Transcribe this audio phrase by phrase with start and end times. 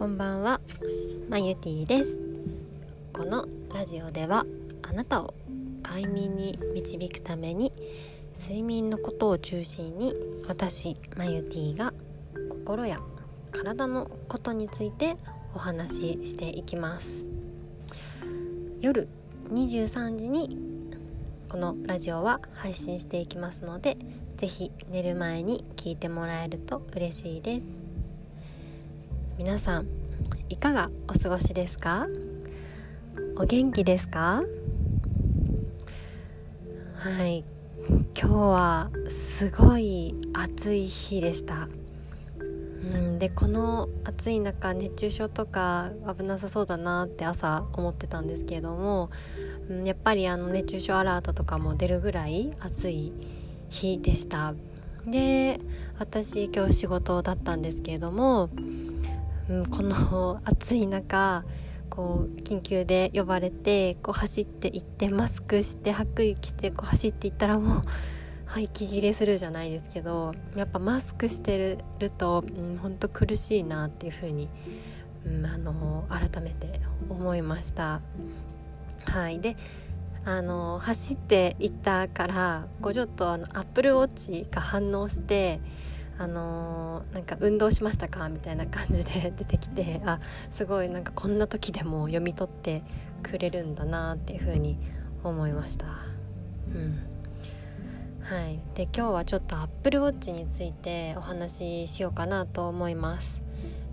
[0.00, 0.62] こんばんは。
[1.28, 2.18] まゆティです。
[3.12, 4.46] このラジオでは
[4.80, 5.34] あなたを
[5.82, 7.70] 快眠に導くために
[8.40, 10.14] 睡眠のことを中心に
[10.48, 11.92] 私まゆティが
[12.48, 12.98] 心や
[13.52, 15.18] 体のことについて
[15.54, 17.26] お話ししていきます。
[18.80, 19.06] 夜
[19.52, 20.56] 23時に
[21.50, 23.98] このラジオは配信していきますので
[24.38, 27.90] 是非寝る前に聞いてもらえると嬉しいです。
[29.40, 29.99] 皆さん
[30.48, 32.06] いかがお過ごしですか？
[33.36, 34.42] お元気ですか？
[36.94, 37.44] はい。
[38.14, 41.68] 今日はすごい暑い日でした。
[42.38, 42.42] う
[42.84, 43.18] ん。
[43.18, 49.10] でこの暑い中熱中症とか危なさそうだなって朝思ってたんですけれども、
[49.68, 53.12] うん、やっぱりあの熱中症アラートとかも出るぐらい暑い
[53.68, 54.54] 日でした。
[55.06, 55.58] で
[55.98, 58.50] 私今日仕事だったんですけれども、
[59.50, 61.44] うん、この 暑い中
[61.90, 67.82] こう緊急で呼ばれてこう走って行ってマスクして白衣着てこう走っていったらもう、
[68.46, 74.48] はい、息切れするじゃないですけどやっぱマスクしてると、うん、本当苦しいなっていうふうに、
[75.28, 78.00] ん、あの改めて思いました。
[79.04, 79.56] はいで
[80.24, 85.60] あの走っていったからこうちょっとあのアップルウォッチが反応して
[86.20, 92.82] あのなんか運動しましたかみたいな感じで 出てきてあすごいなんかこんな時でも読み取って
[93.22, 94.78] くれるんだなっていうふうに
[95.24, 95.86] 思いました。
[96.74, 96.98] うん。
[98.20, 103.42] はい、で今日はちょっとアップルウォッチについてお話ししようかなと思います。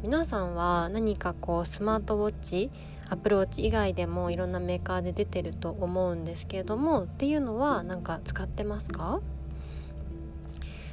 [0.04, 2.70] 皆さんは何かこうスマートウォッチ
[3.10, 9.22] アップルウォッチ以外でもいろんなメーカーで出てると思うんですけれどもっていうのは何か使ってますか？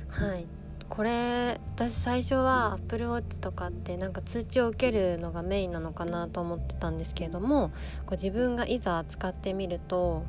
[0.09, 0.47] はい。
[0.97, 7.71] これ私最初は Apple Watch とかってなんか通知を受けるのがメインなのかなと思ってたんですけれども
[8.07, 10.25] こう自分がいざ使ってみると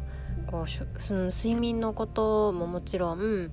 [0.47, 3.51] こうその睡眠のことももちろん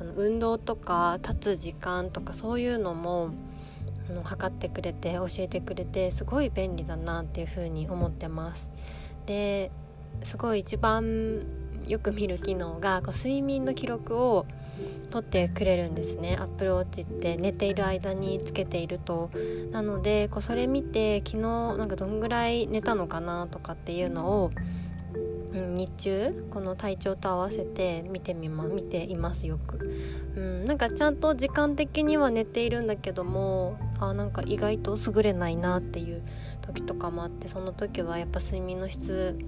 [0.00, 3.30] あの運動とか立つ時間とかそういうのも
[4.24, 8.70] 測ってくれて教えてくれてすごい便利だなっていうふうに思ってます。
[9.26, 9.70] で
[10.22, 14.46] すごい一番よく見る機能がこう睡眠の記録を
[15.10, 16.36] 取ってくれるんですね。
[16.38, 19.30] Apple Watch って寝ている間につけていると。
[19.70, 24.50] なのでこうそれ見て昨日なんかどんぐらい寝たのかなとかっていうのを、
[25.54, 29.78] 日中この体調と合わせて見てみま見ていますよく、
[30.36, 36.22] うん、なんかちゃんと時間的には寝ているんだけどもあなんか意外と優れないなっていう
[36.60, 39.38] 時とかもあってその時はやっぱ睡眠の質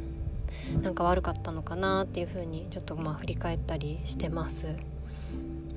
[0.83, 4.77] なんか悪かったのかなっていう風にちょっとまあ振り返ったりしてます。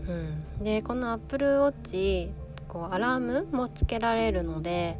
[0.08, 0.12] う
[0.62, 2.32] ん、でこの Apple Watch
[2.68, 4.98] こうアラームもつけられるので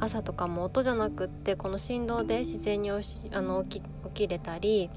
[0.00, 2.94] 朝とかも音じゃなくってこの振動で自然にあ
[3.42, 4.90] の起き起きれたり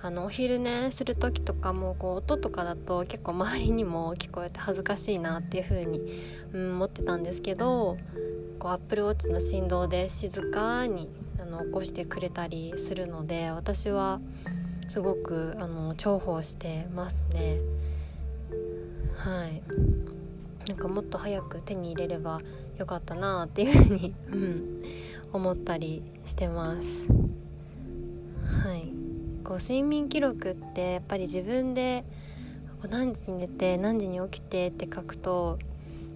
[0.00, 6.00] あのお昼寝する時とかもこう音とかだと結構周りにも聞こえて恥ずかしいなっていう風に、
[6.52, 7.96] うん、思ってたんですけど
[8.58, 11.08] こう Apple Watch の振動で静かに
[11.40, 14.20] あの起こしてくれたりするので私は
[14.88, 17.58] すごくあの重宝してますね。
[19.16, 19.62] はい
[20.68, 22.40] なんかもっと早く手に入れれば
[22.78, 24.82] よかったなっていうふうに、 うん、
[25.32, 26.88] 思ったりしてます。
[28.64, 28.92] はい
[29.44, 32.04] こう睡眠記録ってやっぱり自分で
[32.90, 35.58] 何時に寝て何時に起きてって書くと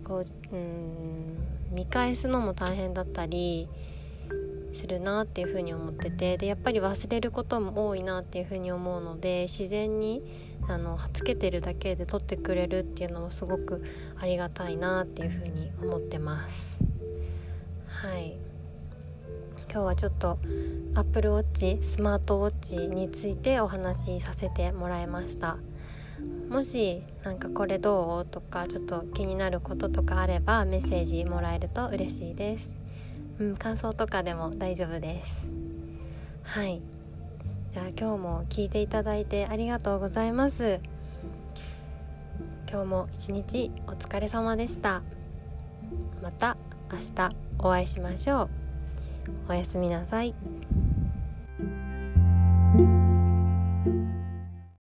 [0.04, 3.68] こううん見返すのも大変だったり
[4.72, 10.22] するなっていうふうに思っててでやっぱり忘れることも多いなっていうふうに思うので自然に
[10.68, 13.84] あのつけてるだけで撮ってくれるっていうのもすごく
[14.18, 16.78] ありがたいなっていうふうに思ってます。
[17.86, 18.36] はい。
[19.70, 20.38] 今日はちょっと
[20.94, 25.58] Apple Watch スマートウォッチについてお話しさせてもらいました。
[26.48, 28.24] もしなんかこれどう？
[28.26, 32.81] とかちょっと気になることとかあればメッセージもらえると嬉しいです。
[33.42, 35.44] うん、感想とかでも大丈夫です。
[36.44, 36.80] はい。
[37.72, 40.80] じゃあ今日も聞いていただいてありがとうございます。
[42.70, 45.02] 今日も一日お疲れ様でした。
[46.22, 46.56] また
[46.92, 48.50] 明日お会いしましょう。
[49.48, 50.34] おやすみなさい。